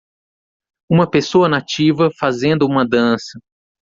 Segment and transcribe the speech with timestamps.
[0.89, 3.39] Uma pessoa nativa fazendo uma dança.